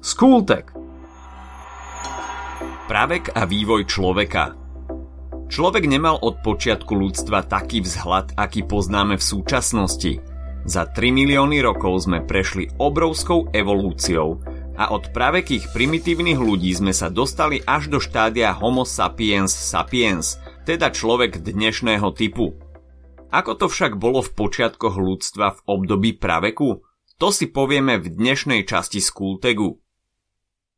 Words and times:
Skultek 0.00 0.72
Pravek 2.88 3.36
a 3.36 3.44
vývoj 3.44 3.84
človeka 3.84 4.56
Človek 5.52 5.84
nemal 5.84 6.16
od 6.16 6.40
počiatku 6.40 6.96
ľudstva 6.96 7.44
taký 7.44 7.84
vzhľad, 7.84 8.32
aký 8.32 8.64
poznáme 8.64 9.20
v 9.20 9.24
súčasnosti. 9.28 10.24
Za 10.64 10.88
3 10.88 11.04
milióny 11.12 11.60
rokov 11.60 12.08
sme 12.08 12.24
prešli 12.24 12.72
obrovskou 12.80 13.52
evolúciou 13.52 14.40
a 14.80 14.88
od 14.88 15.12
pravekých 15.12 15.68
primitívnych 15.76 16.40
ľudí 16.40 16.72
sme 16.72 16.96
sa 16.96 17.12
dostali 17.12 17.60
až 17.60 17.92
do 17.92 18.00
štádia 18.00 18.56
Homo 18.56 18.88
sapiens 18.88 19.52
sapiens, 19.52 20.40
teda 20.64 20.96
človek 20.96 21.44
dnešného 21.44 22.08
typu. 22.16 22.56
Ako 23.28 23.52
to 23.52 23.68
však 23.68 24.00
bolo 24.00 24.24
v 24.24 24.32
počiatkoch 24.32 24.96
ľudstva 24.96 25.60
v 25.60 25.64
období 25.68 26.16
praveku? 26.16 26.88
To 27.20 27.28
si 27.28 27.52
povieme 27.52 28.00
v 28.00 28.16
dnešnej 28.16 28.64
časti 28.64 29.04
Skultegu. 29.04 29.76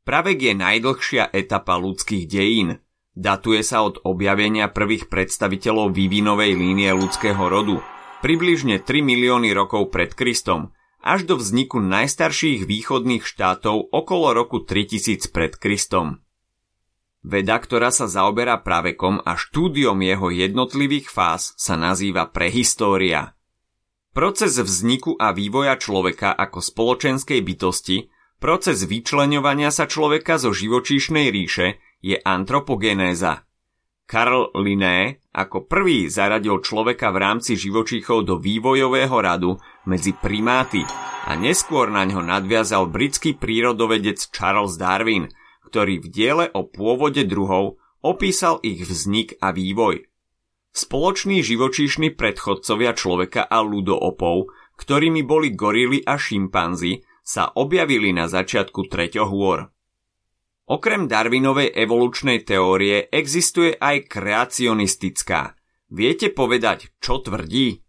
Pravek 0.03 0.51
je 0.51 0.55
najdlhšia 0.59 1.31
etapa 1.31 1.79
ľudských 1.79 2.27
dejín. 2.27 2.83
Datuje 3.15 3.63
sa 3.63 3.87
od 3.87 4.03
objavenia 4.03 4.67
prvých 4.67 5.07
predstaviteľov 5.07 5.95
vývinovej 5.95 6.59
línie 6.59 6.91
ľudského 6.91 7.39
rodu, 7.39 7.79
približne 8.19 8.83
3 8.83 8.99
milióny 8.99 9.55
rokov 9.55 9.95
pred 9.95 10.11
Kristom, 10.11 10.75
až 11.03 11.27
do 11.27 11.39
vzniku 11.39 11.79
najstarších 11.79 12.67
východných 12.67 13.23
štátov 13.23 13.95
okolo 13.95 14.35
roku 14.35 14.67
3000 14.67 15.31
pred 15.31 15.55
Kristom. 15.55 16.19
Veda, 17.23 17.63
ktorá 17.63 17.95
sa 17.95 18.11
zaoberá 18.11 18.59
pravekom 18.59 19.23
a 19.23 19.39
štúdiom 19.39 19.95
jeho 20.03 20.35
jednotlivých 20.35 21.07
fáz 21.07 21.55
sa 21.55 21.79
nazýva 21.79 22.27
prehistória. 22.27 23.39
Proces 24.11 24.59
vzniku 24.59 25.15
a 25.15 25.31
vývoja 25.31 25.79
človeka 25.79 26.35
ako 26.35 26.59
spoločenskej 26.59 27.39
bytosti 27.39 28.12
Proces 28.43 28.83
vyčleňovania 28.91 29.71
sa 29.71 29.87
človeka 29.87 30.35
zo 30.35 30.51
živočíšnej 30.51 31.31
ríše 31.31 31.79
je 32.03 32.19
antropogenéza. 32.19 33.47
Karl 34.11 34.51
Linné 34.59 35.23
ako 35.31 35.71
prvý 35.71 36.11
zaradil 36.11 36.59
človeka 36.59 37.15
v 37.15 37.23
rámci 37.23 37.55
živočíchov 37.55 38.27
do 38.27 38.43
vývojového 38.43 39.15
radu 39.15 39.63
medzi 39.87 40.11
primáty 40.11 40.83
a 41.23 41.39
neskôr 41.39 41.87
na 41.87 42.03
ňo 42.03 42.19
nadviazal 42.19 42.91
britský 42.91 43.39
prírodovedec 43.39 44.35
Charles 44.35 44.75
Darwin, 44.75 45.31
ktorý 45.71 46.03
v 46.03 46.07
diele 46.11 46.45
o 46.51 46.67
pôvode 46.67 47.23
druhov 47.23 47.79
opísal 48.03 48.59
ich 48.67 48.83
vznik 48.83 49.39
a 49.39 49.55
vývoj. 49.55 50.11
Spoloční 50.75 51.47
živočíšni 51.47 52.11
predchodcovia 52.19 52.91
človeka 52.99 53.47
a 53.47 53.63
ľudoopov, 53.63 54.51
ktorými 54.83 55.23
boli 55.23 55.55
gorily 55.55 56.03
a 56.03 56.19
šimpanzi, 56.19 57.07
sa 57.23 57.55
objavili 57.55 58.11
na 58.11 58.27
začiatku 58.27 58.91
treťohôr. 58.91 59.71
Okrem 60.67 61.11
Darwinovej 61.11 61.75
evolučnej 61.75 62.43
teórie 62.47 63.07
existuje 63.11 63.75
aj 63.79 64.07
kreacionistická. 64.11 65.59
Viete 65.91 66.31
povedať, 66.31 66.95
čo 66.99 67.23
tvrdí? 67.23 67.83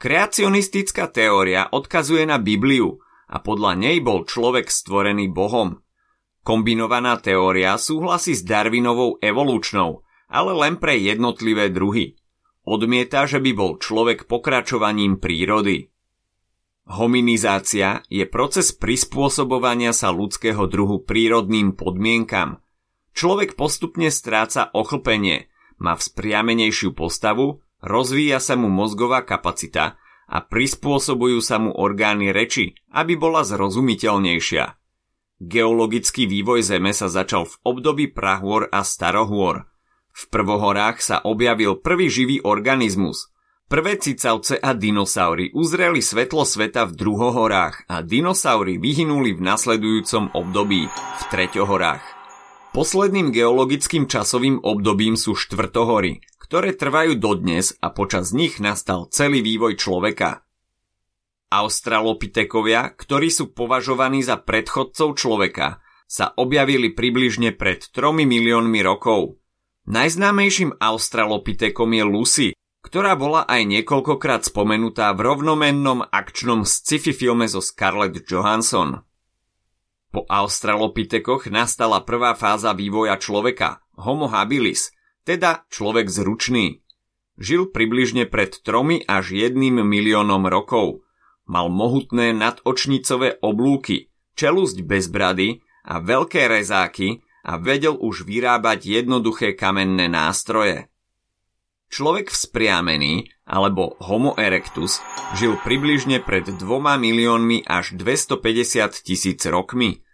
Kreacionistická 0.00 1.12
teória 1.12 1.68
odkazuje 1.68 2.24
na 2.24 2.40
Bibliu 2.40 2.96
a 3.28 3.36
podľa 3.38 3.76
nej 3.76 4.00
bol 4.00 4.24
človek 4.24 4.72
stvorený 4.72 5.28
Bohom. 5.28 5.84
Kombinovaná 6.40 7.20
teória 7.20 7.76
súhlasí 7.76 8.32
s 8.32 8.40
Darwinovou 8.40 9.20
evolučnou, 9.20 10.00
ale 10.32 10.52
len 10.56 10.80
pre 10.80 10.96
jednotlivé 10.96 11.68
druhy. 11.68 12.19
Odmieta, 12.70 13.26
že 13.26 13.42
by 13.42 13.50
bol 13.50 13.82
človek 13.82 14.30
pokračovaním 14.30 15.18
prírody. 15.18 15.90
Hominizácia 16.86 18.06
je 18.06 18.22
proces 18.30 18.70
prispôsobovania 18.70 19.90
sa 19.90 20.14
ľudského 20.14 20.70
druhu 20.70 21.02
prírodným 21.02 21.74
podmienkam. 21.74 22.62
Človek 23.10 23.58
postupne 23.58 24.06
stráca 24.14 24.70
ochlpenie, 24.70 25.50
má 25.82 25.98
vzpriamenejšiu 25.98 26.94
postavu, 26.94 27.58
rozvíja 27.82 28.38
sa 28.38 28.54
mu 28.54 28.70
mozgová 28.70 29.26
kapacita 29.26 29.98
a 30.30 30.38
prispôsobujú 30.38 31.42
sa 31.42 31.58
mu 31.58 31.74
orgány 31.74 32.30
reči, 32.30 32.78
aby 32.94 33.18
bola 33.18 33.42
zrozumiteľnejšia. 33.42 34.78
Geologický 35.42 36.30
vývoj 36.30 36.62
Zeme 36.62 36.94
sa 36.94 37.10
začal 37.10 37.50
v 37.50 37.54
období 37.66 38.14
prahôr 38.14 38.70
a 38.70 38.86
starohôr– 38.86 39.66
v 40.10 40.22
prvohorách 40.28 40.98
sa 41.00 41.16
objavil 41.22 41.78
prvý 41.78 42.10
živý 42.10 42.42
organizmus. 42.42 43.30
Prvé 43.70 44.02
cicavce 44.02 44.58
a 44.58 44.74
dinosaury 44.74 45.54
uzreli 45.54 46.02
svetlo 46.02 46.42
sveta 46.42 46.90
v 46.90 46.98
druhohorách 46.98 47.86
a 47.86 48.02
dinosaury 48.02 48.82
vyhynuli 48.82 49.30
v 49.38 49.46
nasledujúcom 49.46 50.34
období 50.34 50.90
v 50.90 51.22
treťohorách. 51.30 52.02
Posledným 52.74 53.30
geologickým 53.30 54.10
časovým 54.10 54.62
obdobím 54.62 55.14
sú 55.14 55.38
štvrtohory, 55.38 56.22
ktoré 56.38 56.74
trvajú 56.74 57.18
dodnes 57.18 57.78
a 57.78 57.94
počas 57.94 58.34
nich 58.34 58.58
nastal 58.58 59.06
celý 59.10 59.38
vývoj 59.38 59.78
človeka. 59.78 60.42
Australopitekovia, 61.50 62.94
ktorí 62.94 63.30
sú 63.30 63.54
považovaní 63.54 64.22
za 64.22 64.38
predchodcov 64.38 65.14
človeka, 65.14 65.82
sa 66.10 66.34
objavili 66.34 66.90
približne 66.90 67.54
pred 67.54 67.86
3 67.86 68.18
miliónmi 68.26 68.82
rokov. 68.82 69.38
Najznámejším 69.88 70.76
australopitekom 70.76 71.88
je 71.96 72.04
Lucy, 72.04 72.48
ktorá 72.84 73.16
bola 73.16 73.46
aj 73.48 73.64
niekoľkokrát 73.70 74.44
spomenutá 74.44 75.12
v 75.16 75.24
rovnomennom 75.24 76.04
akčnom 76.04 76.68
sci-fi 76.68 77.16
filme 77.16 77.48
so 77.48 77.64
Scarlett 77.64 78.24
Johansson. 78.24 79.04
Po 80.10 80.26
australopitekoch 80.26 81.48
nastala 81.54 82.02
prvá 82.02 82.34
fáza 82.34 82.74
vývoja 82.74 83.14
človeka, 83.14 83.80
homo 83.94 84.26
habilis, 84.26 84.90
teda 85.22 85.62
človek 85.70 86.10
zručný. 86.10 86.82
Žil 87.38 87.70
približne 87.70 88.26
pred 88.26 88.52
3 88.52 89.06
až 89.06 89.24
1 89.32 89.54
miliónom 89.80 90.44
rokov. 90.50 91.06
Mal 91.46 91.70
mohutné 91.70 92.34
nadočnicové 92.34 93.38
oblúky, 93.40 94.10
čelusť 94.34 94.82
bez 94.84 95.08
brady 95.08 95.62
a 95.86 96.02
veľké 96.02 96.50
rezáky, 96.50 97.22
a 97.44 97.56
vedel 97.56 97.96
už 97.96 98.28
vyrábať 98.28 99.00
jednoduché 99.00 99.56
kamenné 99.56 100.08
nástroje. 100.12 100.90
Človek 101.90 102.30
vzpriamený, 102.30 103.34
alebo 103.42 103.98
Homo 103.98 104.38
erectus, 104.38 105.02
žil 105.34 105.58
približne 105.58 106.22
pred 106.22 106.46
dvoma 106.46 106.94
miliónmi 106.94 107.66
až 107.66 107.98
250 107.98 109.02
tisíc 109.02 109.42
rokmi. 109.42 110.06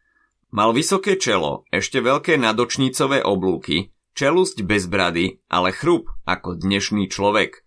Mal 0.57 0.73
vysoké 0.73 1.21
čelo, 1.21 1.69
ešte 1.69 2.01
veľké 2.01 2.41
nadočnicové 2.41 3.21
oblúky, 3.21 3.93
čelusť 4.17 4.65
bez 4.65 4.89
brady, 4.89 5.45
ale 5.53 5.77
chrup 5.77 6.09
ako 6.25 6.57
dnešný 6.57 7.13
človek. 7.13 7.61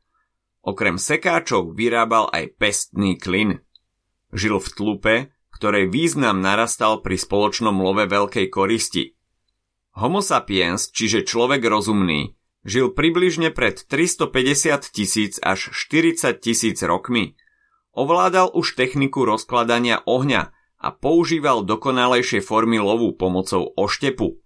Okrem 0.65 0.97
sekáčov 0.97 1.77
vyrábal 1.77 2.33
aj 2.33 2.57
pestný 2.57 3.13
klin. 3.13 3.61
Žil 4.33 4.57
v 4.57 4.69
tlupe, 4.73 5.15
ktorej 5.53 5.85
význam 5.93 6.41
narastal 6.41 7.05
pri 7.05 7.13
spoločnom 7.13 7.77
love 7.77 8.09
veľkej 8.09 8.49
koristi– 8.49 9.03
Homo 9.99 10.23
sapiens, 10.23 10.87
čiže 10.95 11.27
človek 11.27 11.59
rozumný, 11.67 12.31
žil 12.63 12.95
približne 12.95 13.51
pred 13.51 13.83
350 13.83 14.95
tisíc 14.95 15.35
až 15.43 15.75
40 15.75 16.39
tisíc 16.39 16.79
rokmi. 16.79 17.35
Ovládal 17.91 18.55
už 18.55 18.79
techniku 18.79 19.27
rozkladania 19.27 19.99
ohňa 20.07 20.55
a 20.79 20.87
používal 20.95 21.67
dokonalejšie 21.67 22.39
formy 22.39 22.79
lovu 22.79 23.11
pomocou 23.11 23.75
oštepu. 23.75 24.39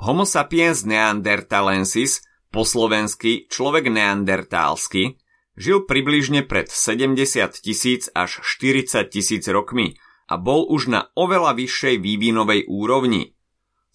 Homo 0.00 0.24
sapiens 0.24 0.80
neandertalensis, 0.88 2.24
po 2.48 2.64
slovensky 2.64 3.52
človek 3.52 3.92
neandertálsky, 3.92 5.20
žil 5.60 5.84
približne 5.84 6.40
pred 6.40 6.72
70 6.72 7.20
tisíc 7.60 8.08
až 8.16 8.40
40 8.40 9.12
tisíc 9.12 9.44
rokmi 9.44 10.00
a 10.24 10.40
bol 10.40 10.64
už 10.72 10.88
na 10.88 11.12
oveľa 11.12 11.52
vyššej 11.52 12.00
vývinovej 12.00 12.64
úrovni– 12.64 13.36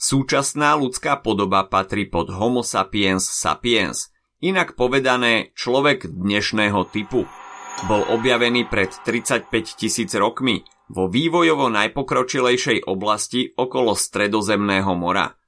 Súčasná 0.04 0.76
ľudská 0.76 1.24
podoba 1.24 1.64
patrí 1.64 2.04
pod 2.04 2.28
Homo 2.28 2.60
sapiens 2.60 3.24
sapiens, 3.24 4.12
inak 4.44 4.76
povedané 4.76 5.56
človek 5.56 6.12
dnešného 6.12 6.92
typu. 6.92 7.24
Bol 7.88 8.04
objavený 8.12 8.68
pred 8.68 8.92
35 8.92 9.48
tisíc 9.80 10.12
rokmi 10.12 10.68
vo 10.92 11.08
vývojovo 11.08 11.72
najpokročilejšej 11.72 12.84
oblasti 12.84 13.56
okolo 13.56 13.96
Stredozemného 13.96 14.92
mora. 14.92 15.40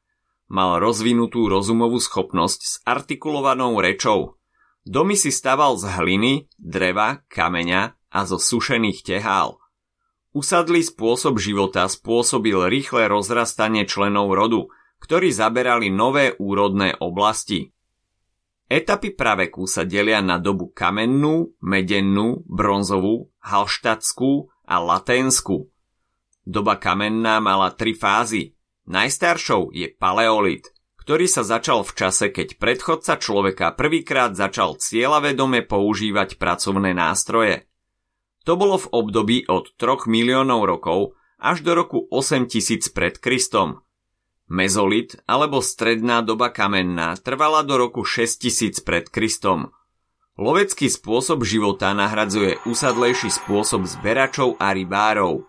Mal 0.48 0.80
rozvinutú 0.80 1.52
rozumovú 1.52 2.00
schopnosť 2.00 2.60
s 2.64 2.80
artikulovanou 2.88 3.76
rečou. 3.84 4.40
Domy 4.88 5.20
si 5.20 5.36
staval 5.36 5.76
z 5.76 6.00
hliny, 6.00 6.48
dreva, 6.56 7.28
kameňa 7.28 7.92
a 8.08 8.20
zo 8.24 8.40
sušených 8.40 9.04
tehál– 9.04 9.60
Usadlý 10.36 10.84
spôsob 10.84 11.40
života 11.40 11.88
spôsobil 11.88 12.60
rýchle 12.68 13.08
rozrastanie 13.08 13.88
členov 13.88 14.36
rodu, 14.36 14.68
ktorí 15.00 15.32
zaberali 15.32 15.88
nové 15.88 16.36
úrodné 16.36 16.92
oblasti. 17.00 17.72
Etapy 18.68 19.16
praveku 19.16 19.64
sa 19.64 19.88
delia 19.88 20.20
na 20.20 20.36
dobu 20.36 20.76
kamennú, 20.76 21.56
medennú, 21.64 22.44
bronzovú, 22.52 23.32
halštatskú 23.40 24.52
a 24.68 24.76
laténsku. 24.84 25.72
Doba 26.44 26.84
kamenná 26.84 27.40
mala 27.40 27.72
tri 27.72 27.96
fázy. 27.96 28.60
Najstaršou 28.92 29.72
je 29.72 29.88
paleolit, 29.96 30.68
ktorý 31.00 31.32
sa 31.32 31.48
začal 31.48 31.88
v 31.88 31.96
čase, 31.96 32.28
keď 32.36 32.60
predchodca 32.60 33.24
človeka 33.24 33.72
prvýkrát 33.72 34.36
začal 34.36 34.76
cieľavedome 34.84 35.64
používať 35.64 36.36
pracovné 36.36 36.92
nástroje. 36.92 37.72
To 38.46 38.54
bolo 38.54 38.78
v 38.78 38.88
období 38.94 39.38
od 39.50 39.74
3 39.74 40.06
miliónov 40.06 40.70
rokov 40.70 41.18
až 41.42 41.66
do 41.66 41.74
roku 41.74 42.06
8000 42.14 42.94
pred 42.94 43.18
Kristom. 43.18 43.82
Mezolit 44.46 45.18
alebo 45.26 45.66
stredná 45.66 46.22
doba 46.22 46.54
kamenná 46.54 47.18
trvala 47.18 47.66
do 47.66 47.82
roku 47.82 48.06
6000 48.06 48.86
pred 48.86 49.10
Kristom. 49.10 49.74
Lovecký 50.38 50.94
spôsob 50.94 51.42
života 51.42 51.96
nahradzuje 51.98 52.62
usadlejší 52.70 53.34
spôsob 53.34 53.90
zberačov 53.90 54.62
a 54.62 54.78
rybárov. 54.78 55.48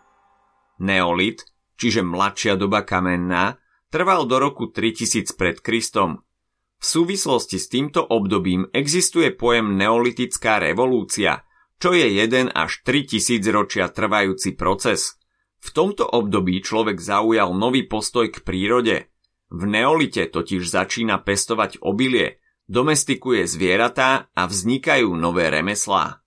Neolit, 0.81 1.45
čiže 1.77 2.01
mladšia 2.01 2.57
doba 2.57 2.81
kamenná, 2.81 3.61
trval 3.93 4.25
do 4.25 4.41
roku 4.41 4.73
3000 4.73 5.37
pred 5.37 5.61
Kristom. 5.61 6.25
V 6.81 6.85
súvislosti 6.85 7.61
s 7.61 7.69
týmto 7.69 8.05
obdobím 8.05 8.69
existuje 8.73 9.33
pojem 9.33 9.77
neolitická 9.77 10.61
revolúcia, 10.61 11.46
čo 11.77 11.93
je 11.93 12.09
1 12.09 12.53
až 12.57 12.81
3000 12.85 13.45
ročia 13.53 13.87
trvajúci 13.93 14.57
proces. 14.57 15.21
V 15.61 15.69
tomto 15.73 16.07
období 16.07 16.63
človek 16.65 17.01
zaujal 17.01 17.53
nový 17.53 17.85
postoj 17.85 18.29
k 18.33 18.41
prírode. 18.41 19.13
V 19.51 19.63
neolite 19.67 20.27
totiž 20.27 20.63
začína 20.67 21.23
pestovať 21.23 21.83
obilie, 21.83 22.43
domestikuje 22.67 23.47
zvieratá 23.47 24.31
a 24.35 24.43
vznikajú 24.47 25.15
nové 25.15 25.51
remeslá. 25.51 26.23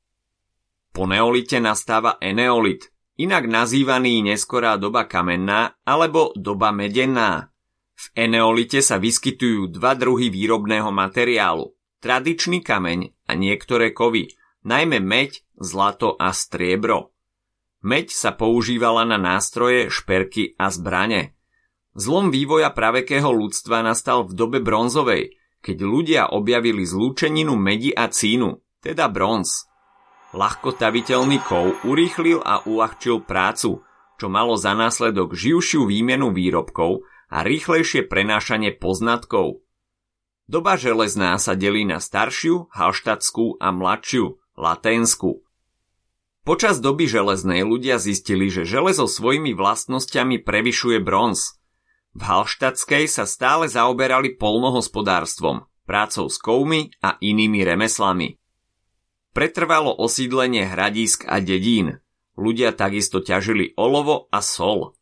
Po 0.96 1.06
neolite 1.06 1.62
nastáva 1.62 2.18
eneolit, 2.24 2.90
inak 3.19 3.45
nazývaný 3.45 4.25
neskorá 4.25 4.80
doba 4.80 5.06
kamenná 5.06 5.78
alebo 5.86 6.34
doba 6.34 6.72
medenná. 6.72 7.52
V 8.00 8.06
eneolite 8.16 8.80
sa 8.80 8.95
vyskytujú 8.95 9.75
dva 9.75 9.92
druhy 9.94 10.31
výrobného 10.31 10.88
materiálu. 10.88 11.75
Tradičný 12.00 12.63
kameň 12.63 13.28
a 13.28 13.36
niektoré 13.36 13.92
kovy, 13.92 14.38
najmä 14.63 15.00
meď, 15.00 15.44
zlato 15.59 16.15
a 16.19 16.31
striebro. 16.31 17.11
Meď 17.79 18.11
sa 18.11 18.35
používala 18.35 19.07
na 19.07 19.15
nástroje, 19.15 19.88
šperky 19.88 20.56
a 20.59 20.67
zbrane. 20.67 21.35
Zlom 21.95 22.31
vývoja 22.31 22.71
pravekého 22.71 23.31
ľudstva 23.31 23.83
nastal 23.83 24.27
v 24.27 24.35
dobe 24.35 24.59
bronzovej, 24.59 25.35
keď 25.59 25.77
ľudia 25.83 26.21
objavili 26.31 26.83
zlúčeninu 26.83 27.56
medi 27.56 27.91
a 27.91 28.07
cínu, 28.07 28.59
teda 28.83 29.07
bronz. 29.11 29.67
Ľahkotaviteľný 30.31 31.41
kov 31.41 31.83
urýchlil 31.83 32.39
a 32.44 32.61
uľahčil 32.63 33.25
prácu, 33.25 33.81
čo 34.19 34.27
malo 34.27 34.59
za 34.59 34.75
následok 34.75 35.33
živšiu 35.33 35.88
výmenu 35.88 36.35
výrobkov 36.35 37.07
a 37.31 37.41
rýchlejšie 37.41 38.06
prenášanie 38.06 38.75
poznatkov. 38.75 39.63
Doba 40.50 40.75
železná 40.75 41.38
sa 41.38 41.53
delí 41.53 41.85
na 41.85 42.01
staršiu, 42.01 42.73
halštatskú 42.73 43.61
a 43.61 43.69
mladšiu, 43.69 44.41
laténsku. 44.59 45.39
Počas 46.44 46.83
doby 46.83 47.07
železnej 47.07 47.63
ľudia 47.63 47.95
zistili, 47.95 48.51
že 48.51 48.67
železo 48.67 49.07
svojimi 49.07 49.56
vlastnosťami 49.56 50.44
prevyšuje 50.44 51.00
bronz. 51.00 51.56
V 52.17 52.21
halštatskej 52.25 53.07
sa 53.07 53.23
stále 53.23 53.71
zaoberali 53.71 54.35
polnohospodárstvom, 54.35 55.63
prácou 55.88 56.27
s 56.27 56.35
kovmi 56.41 56.91
a 57.00 57.15
inými 57.21 57.63
remeslami. 57.63 58.35
Pretrvalo 59.31 59.94
osídlenie 59.94 60.65
hradísk 60.67 61.23
a 61.29 61.39
dedín. 61.39 62.01
Ľudia 62.33 62.73
takisto 62.73 63.21
ťažili 63.21 63.77
olovo 63.77 64.25
a 64.33 64.41
sol. 64.41 64.97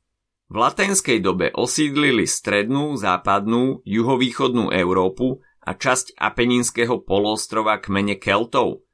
V 0.48 0.56
latenskej 0.63 1.19
dobe 1.19 1.51
osídlili 1.51 2.24
strednú, 2.24 2.95
západnú, 2.95 3.83
juhovýchodnú 3.83 4.71
Európu 4.71 5.44
a 5.63 5.75
časť 5.75 6.15
Apeninského 6.15 7.04
poloostrova 7.04 7.80
kmene 7.83 8.15
Keltov. 8.15 8.87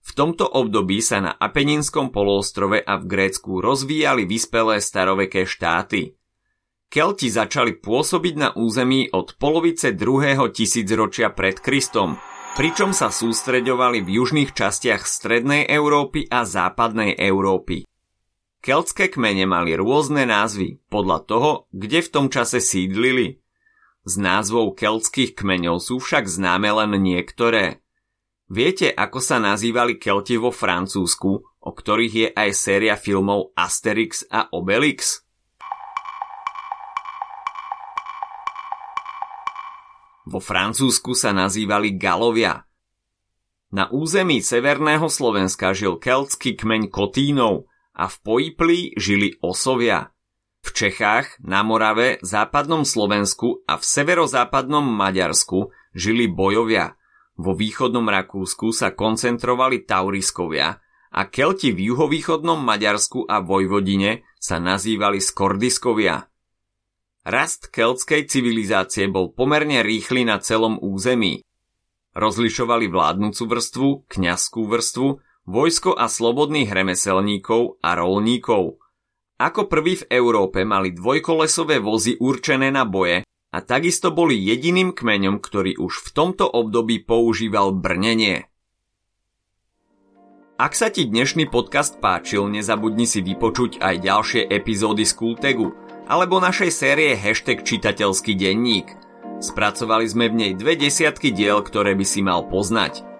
V 0.00 0.10
tomto 0.16 0.48
období 0.48 1.04
sa 1.04 1.20
na 1.20 1.32
Apeninskom 1.36 2.08
poloostrove 2.08 2.80
a 2.80 2.96
v 2.96 3.04
Grécku 3.04 3.60
rozvíjali 3.60 4.24
vyspelé 4.24 4.80
staroveké 4.80 5.44
štáty. 5.44 6.16
Kelti 6.90 7.30
začali 7.30 7.78
pôsobiť 7.78 8.34
na 8.34 8.48
území 8.58 9.14
od 9.14 9.38
polovice 9.38 9.94
druhého 9.94 10.50
tisícročia 10.50 11.30
pred 11.30 11.62
Kristom, 11.62 12.18
pričom 12.58 12.90
sa 12.90 13.14
sústreďovali 13.14 14.02
v 14.02 14.18
južných 14.18 14.50
častiach 14.50 15.06
strednej 15.06 15.70
Európy 15.70 16.26
a 16.26 16.42
západnej 16.42 17.14
Európy. 17.14 17.86
Keltské 18.60 19.08
kmene 19.08 19.46
mali 19.46 19.72
rôzne 19.78 20.26
názvy 20.26 20.82
podľa 20.90 21.18
toho, 21.24 21.50
kde 21.72 22.04
v 22.04 22.12
tom 22.12 22.26
čase 22.28 22.58
sídlili. 22.58 23.40
Z 24.04 24.14
názvov 24.20 24.74
keltských 24.76 25.38
kmeňov 25.38 25.80
sú 25.80 25.96
však 26.02 26.26
známe 26.26 26.68
len 26.68 26.98
niektoré. 27.00 27.80
Viete, 28.50 28.90
ako 28.90 29.22
sa 29.22 29.38
nazývali 29.38 30.02
Kelti 30.02 30.34
vo 30.34 30.50
Francúzsku, 30.50 31.30
o 31.62 31.70
ktorých 31.70 32.14
je 32.14 32.28
aj 32.34 32.50
séria 32.50 32.98
filmov 32.98 33.54
Asterix 33.54 34.26
a 34.26 34.50
Obelix? 34.50 35.22
Vo 40.26 40.42
Francúzsku 40.42 41.14
sa 41.14 41.30
nazývali 41.30 41.94
Galovia. 41.94 42.66
Na 43.70 43.86
území 43.94 44.42
severného 44.42 45.06
Slovenska 45.06 45.70
žil 45.70 46.02
keltský 46.02 46.58
kmeň 46.58 46.90
Kotínov– 46.90 47.64
a 48.00 48.08
v 48.08 48.16
Pojipli 48.24 48.96
žili 48.96 49.36
osovia. 49.44 50.16
V 50.64 50.72
Čechách, 50.72 51.40
na 51.44 51.60
Morave, 51.60 52.16
západnom 52.24 52.84
Slovensku 52.84 53.64
a 53.68 53.76
v 53.76 53.84
severozápadnom 53.84 54.84
Maďarsku 54.84 55.72
žili 55.92 56.28
bojovia. 56.28 56.99
Vo 57.40 57.56
východnom 57.56 58.04
Rakúsku 58.04 58.68
sa 58.68 58.92
koncentrovali 58.92 59.88
Tauriskovia 59.88 60.76
a 61.08 61.20
Kelti 61.24 61.72
v 61.72 61.88
juhovýchodnom 61.88 62.60
Maďarsku 62.60 63.24
a 63.24 63.40
Vojvodine 63.40 64.28
sa 64.36 64.60
nazývali 64.60 65.24
Skordiskovia. 65.24 66.28
Rast 67.24 67.72
keltskej 67.72 68.28
civilizácie 68.28 69.08
bol 69.08 69.32
pomerne 69.32 69.80
rýchly 69.80 70.28
na 70.28 70.36
celom 70.36 70.76
území. 70.84 71.40
Rozlišovali 72.12 72.92
vládnúcu 72.92 73.42
vrstvu, 73.48 73.88
kňazskú 74.12 74.60
vrstvu 74.68 75.08
vojsko 75.48 75.96
a 75.96 76.12
slobodných 76.12 76.68
remeselníkov 76.68 77.80
a 77.80 77.96
rolníkov. 77.96 78.84
Ako 79.40 79.64
prvý 79.64 79.96
v 79.96 80.12
Európe 80.12 80.68
mali 80.68 80.92
dvojkolesové 80.92 81.80
vozy 81.80 82.20
určené 82.20 82.68
na 82.68 82.84
boje 82.84 83.24
a 83.50 83.58
takisto 83.62 84.14
boli 84.14 84.38
jediným 84.38 84.94
kmeňom, 84.94 85.42
ktorý 85.42 85.78
už 85.78 86.06
v 86.06 86.08
tomto 86.10 86.46
období 86.46 87.02
používal 87.02 87.74
brnenie. 87.74 88.46
Ak 90.60 90.76
sa 90.76 90.92
ti 90.92 91.08
dnešný 91.08 91.48
podcast 91.48 91.98
páčil, 91.98 92.46
nezabudni 92.52 93.08
si 93.08 93.24
vypočuť 93.24 93.80
aj 93.80 93.94
ďalšie 94.04 94.42
epizódy 94.46 95.08
z 95.08 95.12
Kultegu 95.16 95.72
alebo 96.04 96.36
našej 96.38 96.70
série 96.70 97.16
Hashtag 97.16 97.64
čitateľský 97.64 98.36
denník. 98.36 98.92
Spracovali 99.40 100.04
sme 100.04 100.28
v 100.28 100.34
nej 100.36 100.52
dve 100.52 100.76
desiatky 100.76 101.32
diel, 101.32 101.64
ktoré 101.64 101.96
by 101.96 102.04
si 102.04 102.20
mal 102.20 102.44
poznať– 102.44 103.02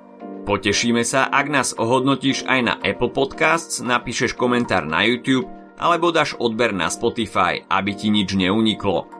Potešíme 0.50 1.04
sa, 1.04 1.28
ak 1.28 1.46
nás 1.46 1.76
ohodnotíš 1.76 2.48
aj 2.48 2.60
na 2.64 2.74
Apple 2.80 3.14
Podcasts, 3.14 3.84
napíšeš 3.84 4.34
komentár 4.34 4.88
na 4.88 5.04
YouTube 5.04 5.46
alebo 5.76 6.10
dáš 6.10 6.34
odber 6.42 6.72
na 6.72 6.88
Spotify, 6.90 7.62
aby 7.68 7.92
ti 7.94 8.08
nič 8.08 8.34
neuniklo. 8.34 9.19